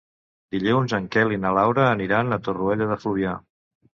Dilluns 0.53 0.95
en 0.97 1.09
Quel 1.15 1.35
i 1.35 1.37
na 1.43 1.51
Laura 1.57 1.85
aniran 1.89 2.37
a 2.37 2.39
Torroella 2.47 2.87
de 2.93 2.97
Fluvià. 3.05 3.37